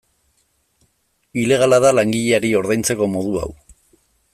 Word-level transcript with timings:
Ilegala 1.43 1.79
da 1.85 1.93
langileari 1.99 2.51
ordaintzeko 2.65 3.11
modu 3.19 3.41
hau. 3.45 3.51